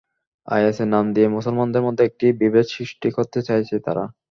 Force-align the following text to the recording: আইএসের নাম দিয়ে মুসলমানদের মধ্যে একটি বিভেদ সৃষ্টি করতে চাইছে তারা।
আইএসের 0.47 0.87
নাম 0.87 1.05
দিয়ে 1.15 1.27
মুসলমানদের 1.35 1.85
মধ্যে 1.87 2.03
একটি 2.05 2.25
বিভেদ 2.41 2.65
সৃষ্টি 2.75 3.07
করতে 3.17 3.39
চাইছে 3.47 3.75
তারা। 3.85 4.03